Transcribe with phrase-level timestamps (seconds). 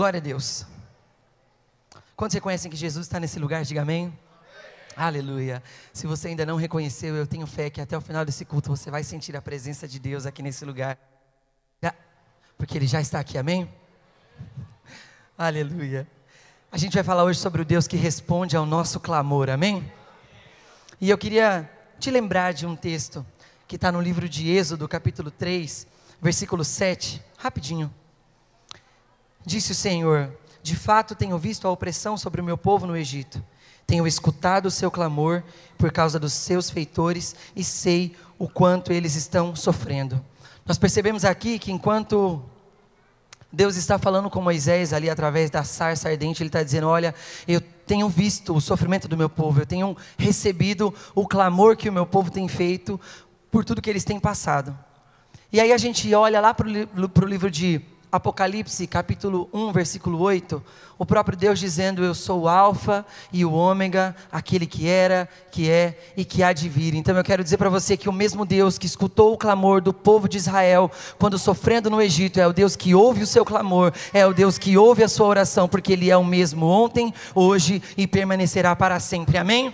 [0.00, 0.64] Glória a Deus.
[2.16, 4.06] Quando você conhecem que Jesus está nesse lugar, diga amém.
[4.06, 4.18] amém.
[4.96, 5.62] Aleluia.
[5.92, 8.90] Se você ainda não reconheceu, eu tenho fé que até o final desse culto você
[8.90, 10.96] vai sentir a presença de Deus aqui nesse lugar.
[12.56, 13.70] Porque Ele já está aqui, amém?
[15.36, 16.08] Aleluia.
[16.72, 19.92] A gente vai falar hoje sobre o Deus que responde ao nosso clamor, amém?
[20.98, 23.22] E eu queria te lembrar de um texto
[23.68, 25.86] que está no livro de Êxodo, capítulo 3,
[26.22, 27.99] versículo 7, rapidinho.
[29.44, 30.32] Disse o Senhor:
[30.62, 33.42] De fato tenho visto a opressão sobre o meu povo no Egito.
[33.86, 35.42] Tenho escutado o seu clamor
[35.76, 40.24] por causa dos seus feitores e sei o quanto eles estão sofrendo.
[40.64, 42.40] Nós percebemos aqui que enquanto
[43.52, 47.14] Deus está falando com Moisés ali através da sarça ardente, ele está dizendo: Olha,
[47.48, 51.92] eu tenho visto o sofrimento do meu povo, eu tenho recebido o clamor que o
[51.92, 53.00] meu povo tem feito
[53.50, 54.78] por tudo que eles têm passado.
[55.52, 60.60] E aí a gente olha lá para o livro de Apocalipse, capítulo 1, versículo 8,
[60.98, 65.70] o próprio Deus dizendo: Eu sou o Alfa e o Ômega, aquele que era, que
[65.70, 66.94] é e que há de vir.
[66.94, 69.92] Então eu quero dizer para você que o mesmo Deus que escutou o clamor do
[69.92, 73.92] povo de Israel quando sofrendo no Egito, é o Deus que ouve o seu clamor,
[74.12, 77.80] é o Deus que ouve a sua oração, porque Ele é o mesmo ontem, hoje
[77.96, 79.38] e permanecerá para sempre.
[79.38, 79.72] Amém?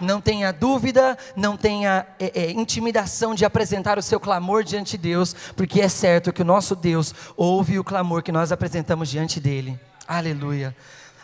[0.00, 5.02] Não tenha dúvida, não tenha é, é, intimidação de apresentar o seu clamor diante de
[5.08, 9.40] Deus, porque é certo que o nosso Deus ouve o clamor que nós apresentamos diante
[9.40, 9.78] dele.
[10.06, 10.74] Aleluia.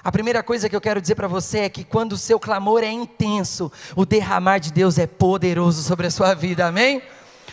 [0.05, 2.83] A primeira coisa que eu quero dizer para você é que quando o seu clamor
[2.83, 7.01] é intenso, o derramar de Deus é poderoso sobre a sua vida, amém?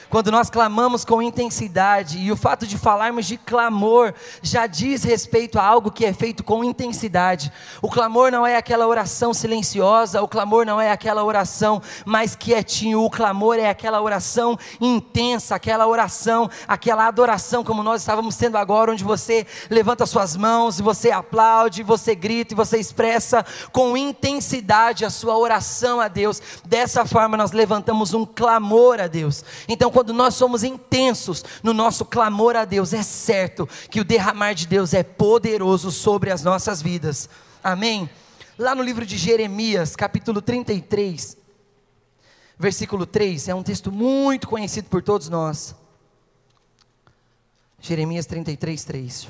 [0.10, 5.60] Quando nós clamamos com intensidade, e o fato de falarmos de clamor já diz respeito
[5.60, 7.52] a algo que é feito com intensidade.
[7.82, 13.04] O clamor não é aquela oração silenciosa, o clamor não é aquela oração mais quietinho,
[13.04, 18.92] o clamor é aquela oração intensa, aquela oração, aquela adoração, como nós estávamos tendo agora,
[18.92, 25.10] onde você levanta suas mãos, você aplaude, você grita e você expressa com intensidade a
[25.10, 26.42] sua oração a Deus.
[26.66, 29.44] Dessa forma nós levantamos um clamor a Deus.
[29.68, 34.54] Então, quando nós somos intensos no nosso clamor a Deus, é certo que o derramar
[34.54, 37.28] de Deus é poderoso sobre as nossas vidas.
[37.62, 38.10] Amém?
[38.58, 41.36] Lá no livro de Jeremias, capítulo 33,
[42.58, 45.76] versículo 3, é um texto muito conhecido por todos nós.
[47.82, 49.28] Jeremias 33, 3.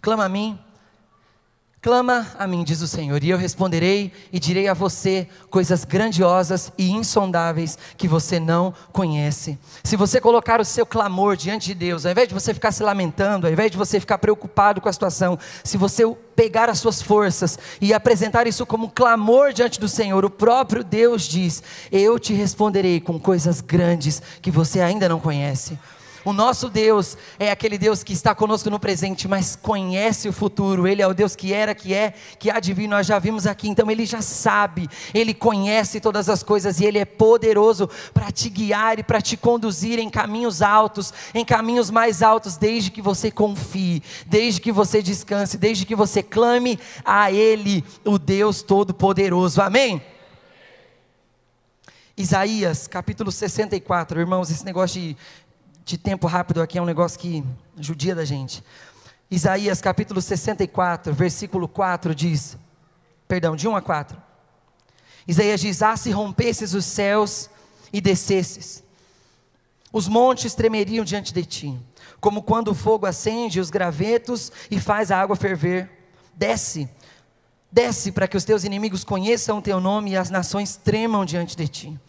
[0.00, 0.69] Clama a mim
[1.82, 6.70] Clama a mim, diz o Senhor, e eu responderei e direi a você coisas grandiosas
[6.76, 9.58] e insondáveis que você não conhece.
[9.82, 12.82] Se você colocar o seu clamor diante de Deus, ao invés de você ficar se
[12.82, 16.04] lamentando, ao invés de você ficar preocupado com a situação, se você
[16.36, 21.22] pegar as suas forças e apresentar isso como clamor diante do Senhor, o próprio Deus
[21.22, 25.78] diz: Eu te responderei com coisas grandes que você ainda não conhece.
[26.24, 30.86] O nosso Deus é aquele Deus que está conosco no presente, mas conhece o futuro.
[30.86, 32.88] Ele é o Deus que era, que é, que há de vir.
[32.88, 36.98] Nós já vimos aqui, então ele já sabe, ele conhece todas as coisas e ele
[36.98, 42.22] é poderoso para te guiar e para te conduzir em caminhos altos, em caminhos mais
[42.22, 47.84] altos, desde que você confie, desde que você descanse, desde que você clame a Ele,
[48.04, 49.62] o Deus Todo-Poderoso.
[49.62, 50.02] Amém?
[52.16, 55.16] Isaías capítulo 64, irmãos, esse negócio de
[55.90, 57.42] de tempo rápido aqui é um negócio que
[57.76, 58.62] judia da gente.
[59.28, 62.56] Isaías capítulo 64, versículo 4 diz,
[63.26, 64.16] perdão, de 1 a 4.
[65.26, 67.50] Isaías diz: Ah, se rompesses os céus
[67.92, 68.84] e descesses,
[69.92, 71.76] os montes tremeriam diante de ti,
[72.20, 75.90] como quando o fogo acende os gravetos e faz a água ferver.
[76.32, 76.88] Desce,
[77.70, 81.56] desce para que os teus inimigos conheçam o teu nome e as nações tremam diante
[81.56, 82.00] de ti.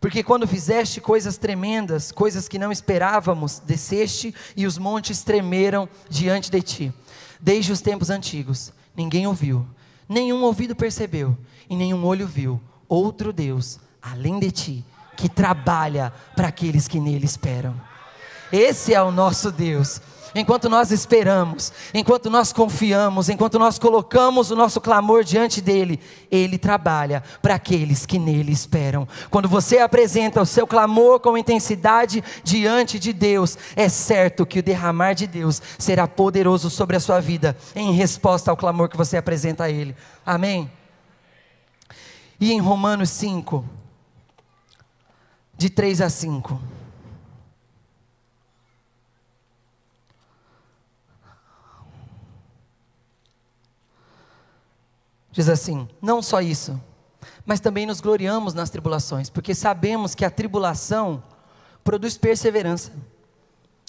[0.00, 6.50] Porque quando fizeste coisas tremendas, coisas que não esperávamos, desceste e os montes tremeram diante
[6.50, 6.92] de ti.
[7.40, 9.66] Desde os tempos antigos, ninguém ouviu,
[10.08, 11.36] nenhum ouvido percebeu
[11.68, 14.84] e nenhum olho viu outro Deus além de ti,
[15.16, 17.74] que trabalha para aqueles que nele esperam.
[18.52, 20.00] Esse é o nosso Deus
[20.34, 26.58] enquanto nós esperamos, enquanto nós confiamos, enquanto nós colocamos o nosso clamor diante dele, ele
[26.58, 29.06] trabalha para aqueles que nele esperam.
[29.30, 34.62] Quando você apresenta o seu clamor com intensidade diante de Deus, é certo que o
[34.62, 39.16] derramar de Deus será poderoso sobre a sua vida em resposta ao clamor que você
[39.16, 39.94] apresenta a ele.
[40.24, 40.70] Amém.
[42.40, 43.64] E em Romanos 5,
[45.56, 46.77] de 3 a 5.
[55.38, 56.80] Diz assim: não só isso,
[57.46, 61.22] mas também nos gloriamos nas tribulações, porque sabemos que a tribulação
[61.84, 62.90] produz perseverança.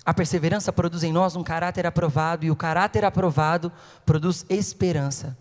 [0.05, 3.71] A perseverança produz em nós um caráter aprovado, e o caráter aprovado
[4.05, 5.35] produz esperança.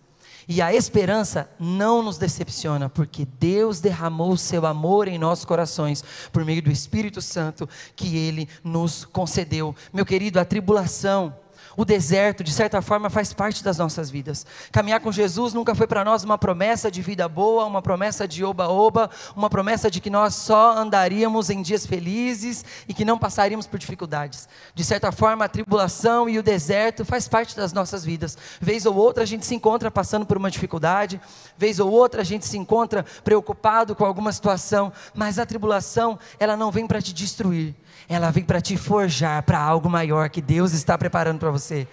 [0.49, 6.03] E a esperança não nos decepciona, porque Deus derramou o seu amor em nossos corações
[6.33, 9.77] por meio do Espírito Santo que ele nos concedeu.
[9.93, 11.35] Meu querido, a tribulação
[11.79, 14.45] o deserto, de certa forma, faz parte das nossas vidas.
[14.73, 18.45] Caminhar com Jesus nunca foi para nós uma promessa de vida boa, uma promessa de
[18.45, 23.69] oba-oba, uma promessa de que nós só andaríamos em dias felizes e que não passaríamos
[23.69, 24.49] por dificuldades.
[24.75, 28.37] De certa forma, a tribulação e o deserto faz parte das nossas vidas.
[28.61, 31.21] Vez ou outra a gente se encontra passando por uma dificuldade,
[31.57, 36.57] vez ou outra a gente se encontra preocupado com alguma situação, mas a tribulação, ela
[36.57, 37.77] não vem para te destruir
[38.09, 41.87] ela vem para te forjar para algo maior que Deus está preparando para você você.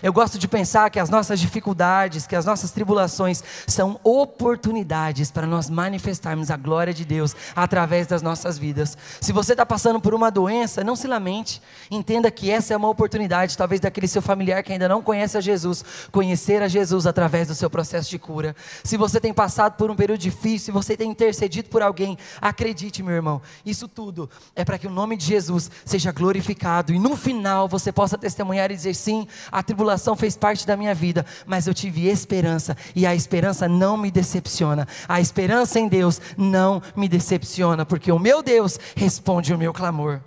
[0.00, 5.46] Eu gosto de pensar que as nossas dificuldades, que as nossas tribulações são oportunidades para
[5.46, 8.96] nós manifestarmos a glória de Deus através das nossas vidas.
[9.20, 11.60] Se você está passando por uma doença, não se lamente.
[11.90, 15.40] Entenda que essa é uma oportunidade, talvez daquele seu familiar que ainda não conhece a
[15.40, 18.54] Jesus, conhecer a Jesus através do seu processo de cura.
[18.84, 23.02] Se você tem passado por um período difícil, se você tem intercedido por alguém, acredite,
[23.02, 27.16] meu irmão, isso tudo é para que o nome de Jesus seja glorificado e no
[27.16, 31.24] final você possa testemunhar e dizer sim, a tribulação tribulação fez parte da minha vida,
[31.46, 34.86] mas eu tive esperança, e a esperança não me decepciona.
[35.08, 40.20] A esperança em Deus não me decepciona, porque o meu Deus responde o meu clamor.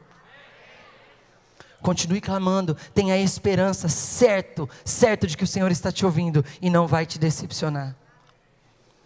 [1.82, 6.88] Continue clamando, tenha esperança, certo, certo de que o Senhor está te ouvindo e não
[6.88, 7.96] vai te decepcionar.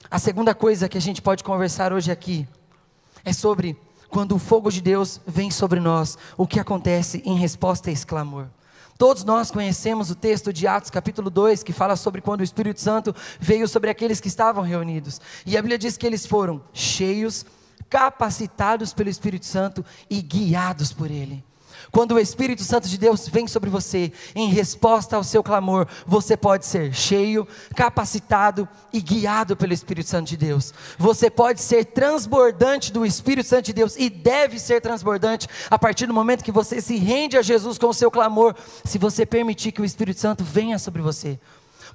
[0.10, 2.48] A segunda coisa que a gente pode conversar hoje aqui
[3.26, 3.78] é sobre
[4.10, 8.06] quando o fogo de Deus vem sobre nós, o que acontece em resposta a esse
[8.06, 8.48] clamor.
[8.98, 12.80] Todos nós conhecemos o texto de Atos, capítulo 2, que fala sobre quando o Espírito
[12.80, 15.20] Santo veio sobre aqueles que estavam reunidos.
[15.46, 17.46] E a Bíblia diz que eles foram cheios,
[17.90, 21.44] capacitados pelo Espírito Santo e guiados por Ele.
[21.92, 26.36] Quando o Espírito Santo de Deus vem sobre você, em resposta ao seu clamor, você
[26.36, 30.74] pode ser cheio, capacitado e guiado pelo Espírito Santo de Deus.
[30.98, 36.08] Você pode ser transbordante do Espírito Santo de Deus e deve ser transbordante a partir
[36.08, 39.72] do momento que você se rende a Jesus com o seu clamor, se você permitir
[39.72, 41.40] que o Espírito Santo venha sobre você.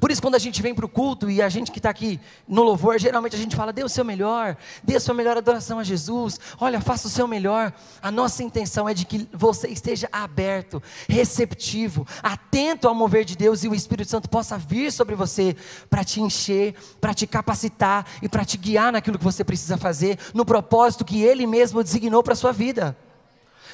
[0.01, 2.19] Por isso, quando a gente vem para o culto e a gente que está aqui
[2.49, 5.79] no louvor, geralmente a gente fala: dê o seu melhor, dê a sua melhor adoração
[5.79, 7.73] a Jesus, olha, faça o seu melhor.
[8.01, 13.63] A nossa intenção é de que você esteja aberto, receptivo, atento ao mover de Deus
[13.63, 15.55] e o Espírito Santo possa vir sobre você
[15.91, 20.19] para te encher, para te capacitar e para te guiar naquilo que você precisa fazer,
[20.33, 22.97] no propósito que Ele mesmo designou para a sua vida.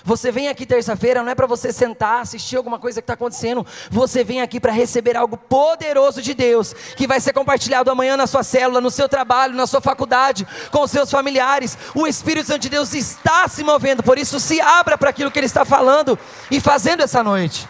[0.06, 3.66] Você vem aqui terça-feira não é para você sentar, assistir alguma coisa que está acontecendo.
[3.90, 8.28] Você vem aqui para receber algo poderoso de Deus, que vai ser compartilhado amanhã na
[8.28, 11.76] sua célula, no seu trabalho, na sua faculdade, com os seus familiares.
[11.92, 15.40] O Espírito Santo de Deus está se movendo, por isso se abra para aquilo que
[15.40, 16.16] Ele está falando
[16.52, 17.68] e fazendo essa noite.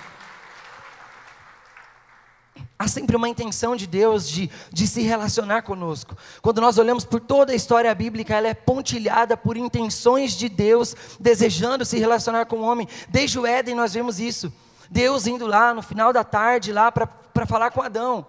[2.78, 6.16] Há sempre uma intenção de Deus de, de se relacionar conosco.
[6.42, 10.94] Quando nós olhamos por toda a história bíblica, ela é pontilhada por intenções de Deus
[11.18, 12.86] desejando se relacionar com o homem.
[13.08, 14.52] Desde o Éden nós vemos isso.
[14.90, 18.26] Deus indo lá no final da tarde lá para falar com Adão.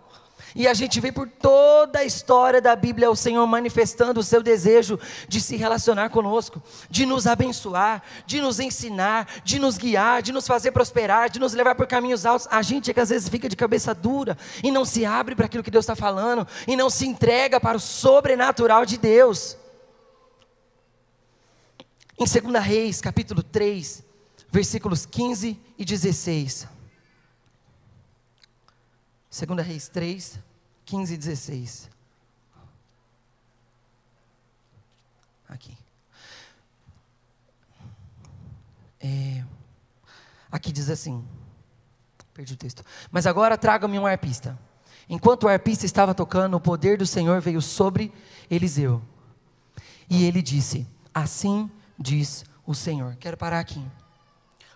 [0.56, 4.42] E a gente vê por toda a história da Bíblia o Senhor manifestando o seu
[4.42, 10.32] desejo de se relacionar conosco, de nos abençoar, de nos ensinar, de nos guiar, de
[10.32, 12.48] nos fazer prosperar, de nos levar por caminhos altos.
[12.50, 15.46] A gente é que às vezes fica de cabeça dura e não se abre para
[15.46, 19.58] aquilo que Deus está falando e não se entrega para o sobrenatural de Deus.
[22.20, 24.04] Em 2 Reis, capítulo 3,
[24.50, 26.77] versículos 15 e 16.
[29.30, 30.40] 2 Reis 3,
[30.86, 31.90] 15 e 16.
[35.48, 35.78] Aqui.
[39.00, 39.44] É,
[40.52, 41.26] aqui diz assim.
[42.34, 42.84] Perdi o texto.
[43.12, 44.58] Mas agora traga-me um arpista.
[45.10, 48.14] Enquanto o arpista estava tocando, o poder do Senhor veio sobre
[48.50, 49.02] Eliseu.
[50.10, 53.16] E ele disse: Assim diz o Senhor.
[53.16, 53.84] Quero parar aqui.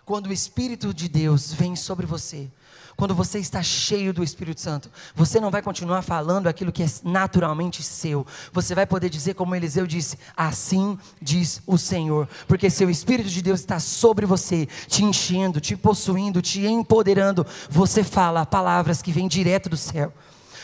[0.04, 2.50] Quando o Espírito de Deus vem sobre você,
[2.96, 6.86] quando você está cheio do Espírito Santo, você não vai continuar falando aquilo que é
[7.02, 8.26] naturalmente seu.
[8.52, 12.28] Você vai poder dizer, como Eliseu disse: Assim diz o Senhor.
[12.46, 17.46] Porque seu Espírito de Deus está sobre você, te enchendo, te possuindo, te empoderando.
[17.70, 20.12] Você fala palavras que vêm direto do céu.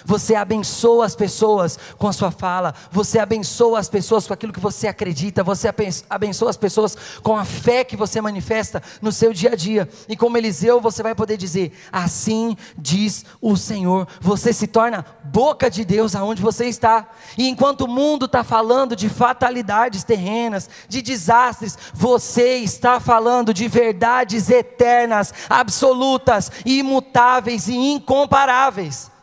[0.05, 4.61] Você abençoa as pessoas com a sua fala, você abençoa as pessoas com aquilo que
[4.61, 5.69] você acredita, você
[6.09, 9.89] abençoa as pessoas com a fé que você manifesta no seu dia a dia.
[10.09, 14.07] E como Eliseu, você vai poder dizer: Assim diz o Senhor.
[14.21, 17.09] Você se torna boca de Deus aonde você está.
[17.37, 23.69] E enquanto o mundo está falando de fatalidades terrenas, de desastres, você está falando de
[23.69, 29.18] verdades eternas, absolutas, imutáveis e incomparáveis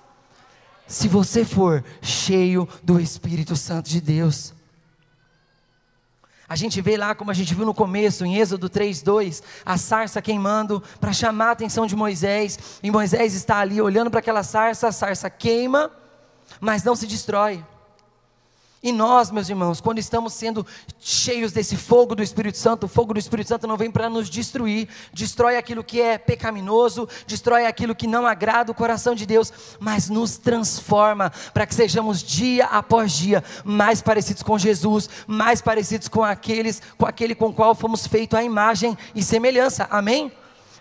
[0.88, 4.54] se você for cheio do Espírito Santo de Deus.
[6.48, 10.22] A gente vê lá, como a gente viu no começo, em Êxodo 3:2, a sarça
[10.22, 14.88] queimando para chamar a atenção de Moisés, e Moisés está ali olhando para aquela sarça,
[14.88, 15.90] a sarça queima,
[16.60, 17.64] mas não se destrói.
[18.86, 20.64] E nós, meus irmãos, quando estamos sendo
[21.00, 24.30] cheios desse fogo do Espírito Santo, o fogo do Espírito Santo não vem para nos
[24.30, 29.52] destruir, destrói aquilo que é pecaminoso, destrói aquilo que não agrada o coração de Deus,
[29.80, 36.08] mas nos transforma para que sejamos dia após dia mais parecidos com Jesus, mais parecidos
[36.08, 39.88] com aqueles, com aquele com o qual fomos feitos a imagem e semelhança.
[39.90, 40.32] Amém?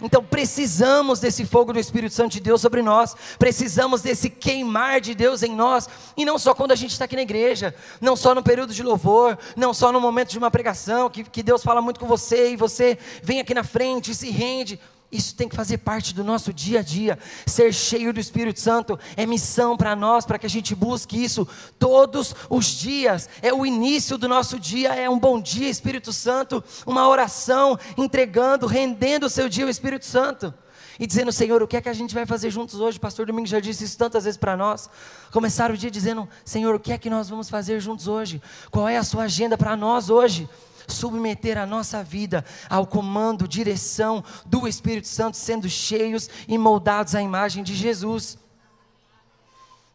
[0.00, 5.14] Então precisamos desse fogo do Espírito Santo de Deus sobre nós, precisamos desse queimar de
[5.14, 8.34] Deus em nós, e não só quando a gente está aqui na igreja, não só
[8.34, 11.80] no período de louvor, não só no momento de uma pregação, que, que Deus fala
[11.80, 14.80] muito com você e você vem aqui na frente e se rende.
[15.14, 17.16] Isso tem que fazer parte do nosso dia a dia.
[17.46, 21.46] Ser cheio do Espírito Santo é missão para nós, para que a gente busque isso
[21.78, 23.28] todos os dias.
[23.40, 28.66] É o início do nosso dia, é um bom dia, Espírito Santo, uma oração, entregando,
[28.66, 30.52] rendendo o seu dia ao Espírito Santo.
[30.98, 33.00] E dizendo, Senhor, o que é que a gente vai fazer juntos hoje?
[33.00, 34.88] Pastor Domingos já disse isso tantas vezes para nós.
[35.32, 38.40] Começar o dia dizendo, Senhor, o que é que nós vamos fazer juntos hoje?
[38.70, 40.48] Qual é a sua agenda para nós hoje?
[40.86, 47.22] submeter a nossa vida ao comando, direção do Espírito Santo, sendo cheios e moldados à
[47.22, 48.36] imagem de Jesus.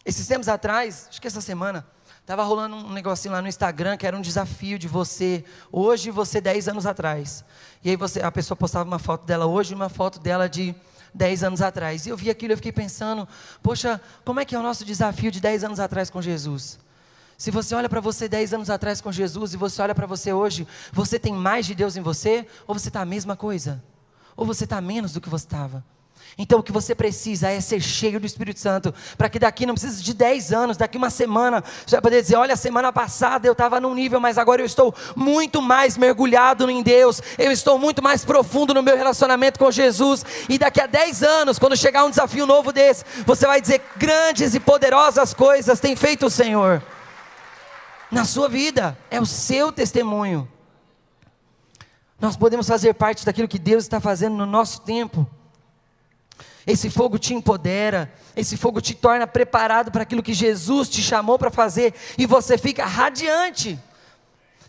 [0.04, 1.86] Esses tempos atrás, acho que essa semana,
[2.30, 6.40] estava rolando um negocinho lá no Instagram que era um desafio de você, hoje você
[6.40, 7.44] 10 anos atrás.
[7.84, 10.76] E aí você, a pessoa postava uma foto dela hoje e uma foto dela de
[11.12, 12.06] 10 anos atrás.
[12.06, 13.28] E eu vi aquilo e fiquei pensando,
[13.64, 16.78] poxa, como é que é o nosso desafio de 10 anos atrás com Jesus?
[17.36, 20.32] Se você olha para você 10 anos atrás com Jesus e você olha para você
[20.32, 22.46] hoje, você tem mais de Deus em você?
[22.68, 23.84] Ou você está a mesma coisa?
[24.38, 25.84] Ou você está menos do que você estava?
[26.38, 29.74] Então o que você precisa é ser cheio do Espírito Santo, para que daqui não
[29.74, 33.52] precisa de 10 anos, daqui uma semana, você vai poder dizer: olha, semana passada eu
[33.52, 38.02] estava num nível, mas agora eu estou muito mais mergulhado em Deus, eu estou muito
[38.02, 42.10] mais profundo no meu relacionamento com Jesus, e daqui a 10 anos, quando chegar um
[42.10, 46.82] desafio novo desse, você vai dizer: grandes e poderosas coisas tem feito o Senhor
[48.12, 50.48] na sua vida, é o seu testemunho.
[52.20, 55.28] Nós podemos fazer parte daquilo que Deus está fazendo no nosso tempo.
[56.70, 61.40] Esse fogo te empodera, esse fogo te torna preparado para aquilo que Jesus te chamou
[61.40, 63.80] para fazer, e você fica radiante.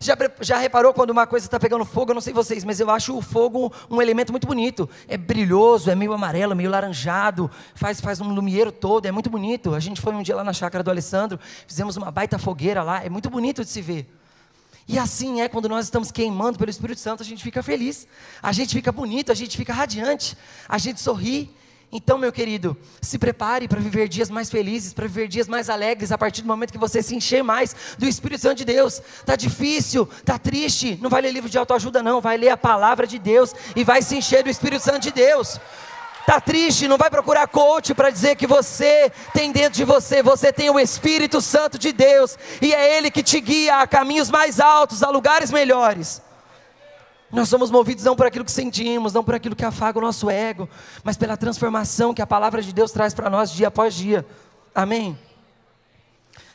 [0.01, 2.13] Já, já reparou quando uma coisa está pegando fogo?
[2.13, 4.89] Eu não sei vocês, mas eu acho o fogo um elemento muito bonito.
[5.07, 9.75] É brilhoso, é meio amarelo, meio laranjado, faz, faz um lumieiro todo, é muito bonito.
[9.75, 13.05] A gente foi um dia lá na chácara do Alessandro, fizemos uma baita fogueira lá,
[13.05, 14.11] é muito bonito de se ver.
[14.89, 18.09] E assim é quando nós estamos queimando pelo Espírito Santo, a gente fica feliz,
[18.43, 20.35] a gente fica bonito, a gente fica radiante,
[20.67, 21.55] a gente sorri,
[21.93, 26.13] então, meu querido, se prepare para viver dias mais felizes, para viver dias mais alegres
[26.13, 29.03] a partir do momento que você se encher mais do Espírito Santo de Deus.
[29.27, 33.09] Tá difícil, tá triste, não vai ler livro de autoajuda não, vai ler a palavra
[33.09, 35.59] de Deus e vai se encher do Espírito Santo de Deus.
[36.25, 40.53] Tá triste, não vai procurar coach para dizer que você tem dentro de você, você
[40.53, 44.61] tem o Espírito Santo de Deus e é ele que te guia a caminhos mais
[44.61, 46.23] altos, a lugares melhores.
[47.33, 50.29] Nós somos movidos não por aquilo que sentimos, não por aquilo que afaga o nosso
[50.29, 50.69] ego,
[51.05, 54.27] mas pela transformação que a palavra de Deus traz para nós dia após dia.
[54.75, 55.19] Amém?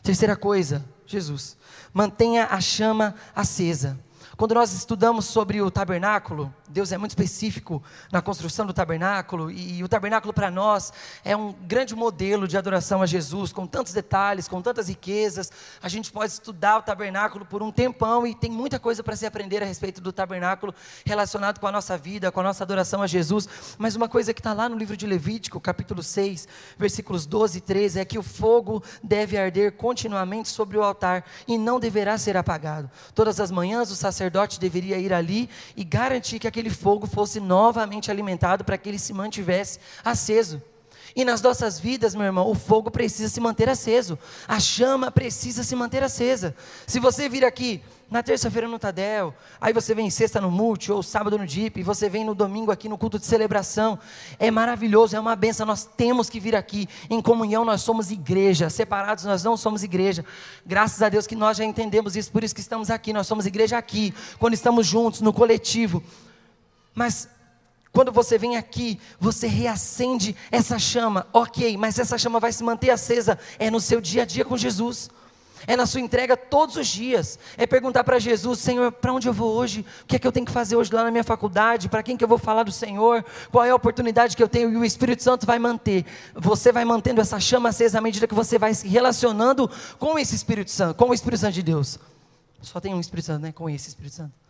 [0.04, 1.58] Terceira coisa, Jesus,
[1.94, 3.98] mantenha a chama acesa.
[4.38, 9.78] Quando nós estudamos sobre o tabernáculo, Deus é muito específico na construção do tabernáculo, e,
[9.78, 10.92] e o tabernáculo para nós
[11.24, 15.50] é um grande modelo de adoração a Jesus, com tantos detalhes, com tantas riquezas.
[15.82, 19.26] A gente pode estudar o tabernáculo por um tempão e tem muita coisa para se
[19.26, 20.76] aprender a respeito do tabernáculo
[21.06, 23.48] relacionado com a nossa vida, com a nossa adoração a Jesus.
[23.78, 26.46] Mas uma coisa que está lá no livro de Levítico, capítulo 6,
[26.78, 31.58] versículos 12 e 13, é que o fogo deve arder continuamente sobre o altar e
[31.58, 32.92] não deverá ser apagado.
[33.14, 37.40] Todas as manhãs o sacerdote sacerdote deveria ir ali e garantir que aquele fogo fosse
[37.40, 40.62] novamente alimentado para que ele se mantivesse aceso.
[41.16, 44.18] E nas nossas vidas, meu irmão, o fogo precisa se manter aceso.
[44.48, 46.56] A chama precisa se manter acesa.
[46.88, 51.02] Se você vir aqui na terça-feira no Tadel, aí você vem sexta no Multi, ou
[51.02, 53.98] sábado no Dip, você vem no domingo aqui no culto de celebração,
[54.38, 58.70] é maravilhoso, é uma benção, nós temos que vir aqui, em comunhão nós somos igreja,
[58.70, 60.24] separados nós não somos igreja,
[60.66, 63.48] graças a Deus que nós já entendemos isso, por isso que estamos aqui, nós somos
[63.48, 66.04] igreja aqui, quando estamos juntos, no coletivo,
[66.94, 67.28] mas
[67.92, 72.92] quando você vem aqui, você reacende essa chama, ok, mas essa chama vai se manter
[72.92, 75.10] acesa, é no seu dia a dia com Jesus
[75.68, 79.34] é na sua entrega todos os dias, é perguntar para Jesus: Senhor, para onde eu
[79.34, 79.86] vou hoje?
[80.04, 81.90] O que é que eu tenho que fazer hoje lá na minha faculdade?
[81.90, 83.24] Para quem que eu vou falar do Senhor?
[83.52, 84.72] Qual é a oportunidade que eu tenho?
[84.72, 88.36] E o Espírito Santo vai manter, você vai mantendo essa chama acesa à medida que
[88.36, 89.70] você vai se relacionando
[90.00, 92.00] com esse Espírito Santo, com o Espírito Santo de Deus.
[92.62, 93.52] Só tem um Espírito Santo, né?
[93.52, 94.45] Com esse Espírito Santo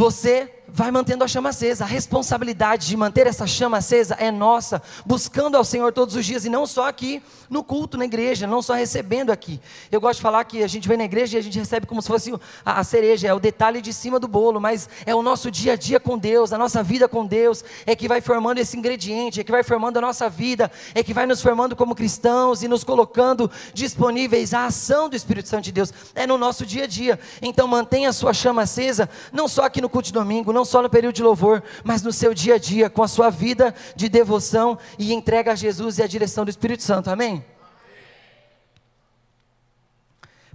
[0.00, 1.84] você vai mantendo a chama acesa.
[1.84, 6.44] A responsabilidade de manter essa chama acesa é nossa, buscando ao Senhor todos os dias
[6.44, 9.60] e não só aqui no culto, na igreja, não só recebendo aqui.
[9.90, 12.00] Eu gosto de falar que a gente vem na igreja e a gente recebe como
[12.00, 12.32] se fosse
[12.64, 15.76] a, cereja, é o detalhe de cima do bolo, mas é o nosso dia a
[15.76, 19.44] dia com Deus, a nossa vida com Deus, é que vai formando esse ingrediente, é
[19.44, 22.84] que vai formando a nossa vida, é que vai nos formando como cristãos e nos
[22.84, 25.92] colocando disponíveis à ação do Espírito Santo de Deus.
[26.14, 27.18] É no nosso dia a dia.
[27.42, 30.80] Então mantenha a sua chama acesa, não só aqui no culto de domingo, não só
[30.80, 34.08] no período de louvor, mas no seu dia a dia, com a sua vida de
[34.08, 37.10] devoção e entrega a Jesus e a direção do Espírito Santo.
[37.10, 37.44] Amém?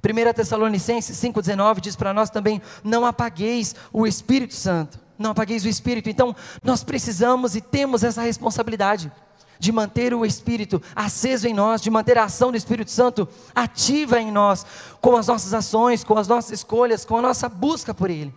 [0.06, 5.68] 1 Tessalonicenses 5,19 diz para nós também: não apagueis o Espírito Santo, não apagueis o
[5.68, 6.10] Espírito.
[6.10, 9.12] Então, nós precisamos e temos essa responsabilidade
[9.58, 14.20] de manter o Espírito aceso em nós, de manter a ação do Espírito Santo ativa
[14.20, 14.66] em nós,
[15.02, 18.34] com as nossas ações, com as nossas escolhas, com a nossa busca por Ele.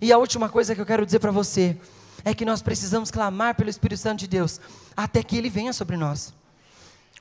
[0.00, 1.76] E a última coisa que eu quero dizer para você
[2.24, 4.60] é que nós precisamos clamar pelo Espírito Santo de Deus
[4.96, 6.34] até que ele venha sobre nós.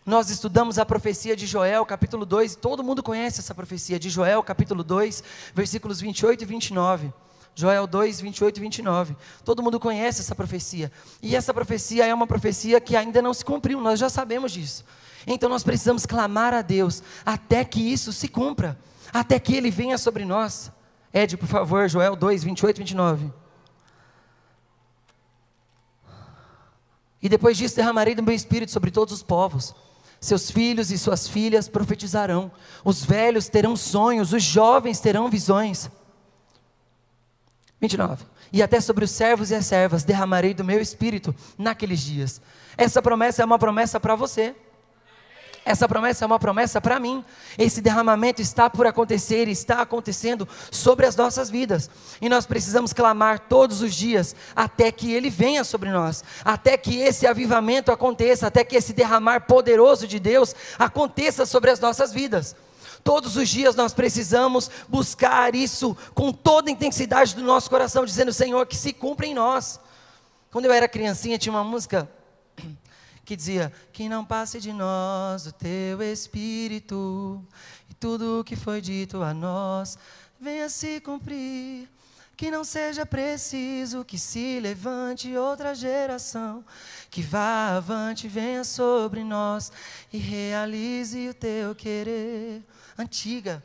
[0.05, 4.09] Nós estudamos a profecia de Joel, capítulo 2, e todo mundo conhece essa profecia de
[4.09, 5.21] Joel, capítulo 2,
[5.53, 7.13] versículos 28 e 29.
[7.53, 9.15] Joel 2, 28 e 29.
[9.43, 10.91] Todo mundo conhece essa profecia.
[11.21, 14.85] E essa profecia é uma profecia que ainda não se cumpriu, nós já sabemos disso.
[15.25, 18.79] Então nós precisamos clamar a Deus até que isso se cumpra,
[19.11, 20.71] até que Ele venha sobre nós.
[21.17, 23.33] Ed, por favor, Joel 2, 28 e 29.
[27.19, 29.73] E depois disso derramarei do meu espírito sobre todos os povos.
[30.21, 32.51] Seus filhos e suas filhas profetizarão.
[32.85, 35.89] Os velhos terão sonhos, os jovens terão visões.
[37.81, 38.23] 29.
[38.53, 42.39] E até sobre os servos e as servas derramarei do meu espírito naqueles dias.
[42.77, 44.55] Essa promessa é uma promessa para você.
[45.67, 47.25] Essa promessa é uma promessa para mim.
[47.57, 51.89] Esse derramamento está por acontecer, está acontecendo sobre as nossas vidas.
[52.21, 57.01] E nós precisamos clamar todos os dias até que ele venha sobre nós, até que
[57.01, 62.55] esse avivamento aconteça, até que esse derramar poderoso de Deus aconteça sobre as nossas vidas.
[63.03, 68.31] Todos os dias nós precisamos buscar isso com toda a intensidade do nosso coração, dizendo:
[68.31, 69.81] Senhor, que se cumpra em nós.
[70.49, 72.09] Quando eu era criancinha, tinha uma música
[73.27, 77.45] que dizia: Que não passe de nós o teu espírito,
[77.89, 79.99] e tudo o que foi dito a nós
[80.39, 81.89] venha se cumprir.
[82.37, 86.63] Que não seja preciso que se levante outra geração,
[87.09, 89.71] que vá avante, venha sobre nós
[90.13, 92.63] e realize o teu querer.
[92.97, 93.61] Antiga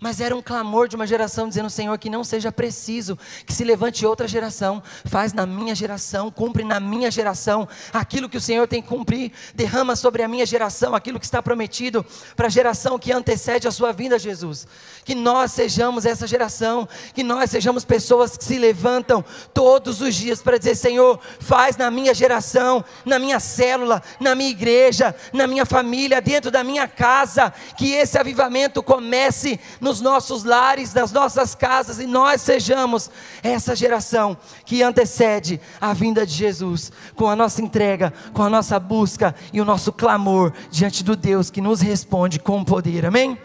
[0.00, 3.64] mas era um clamor de uma geração dizendo: Senhor, que não seja preciso que se
[3.64, 8.66] levante outra geração, faz na minha geração, cumpre na minha geração aquilo que o Senhor
[8.66, 12.04] tem que cumprir, derrama sobre a minha geração aquilo que está prometido
[12.36, 14.66] para a geração que antecede a sua vinda, Jesus.
[15.04, 20.42] Que nós sejamos essa geração, que nós sejamos pessoas que se levantam todos os dias
[20.42, 25.64] para dizer: Senhor, faz na minha geração, na minha célula, na minha igreja, na minha
[25.64, 31.54] família, dentro da minha casa, que esse avivamento comece nos nos nossos lares, nas nossas
[31.54, 33.08] casas, e nós sejamos
[33.44, 38.80] essa geração que antecede a vinda de Jesus, com a nossa entrega, com a nossa
[38.80, 43.06] busca e o nosso clamor diante do Deus que nos responde com poder.
[43.06, 43.38] Amém?